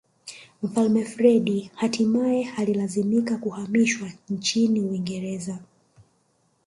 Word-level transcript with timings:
Mfalme 0.63 1.05
Freddie 1.05 1.71
hatimae 1.75 2.49
alilazimika 2.57 3.37
kuhamishwa 3.37 4.09
nchini 4.29 4.81
Uingereza 4.81 5.59